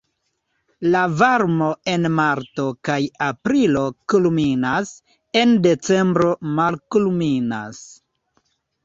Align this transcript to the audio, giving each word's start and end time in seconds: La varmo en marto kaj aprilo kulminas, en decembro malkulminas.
La 0.93 1.01
varmo 1.17 1.65
en 1.91 2.07
marto 2.19 2.65
kaj 2.89 2.95
aprilo 3.25 3.83
kulminas, 4.13 4.95
en 5.43 5.53
decembro 5.67 6.33
malkulminas. 6.61 7.85